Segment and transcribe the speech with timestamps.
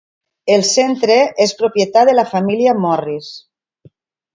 [0.55, 3.33] El centre és propietat de la família Morris.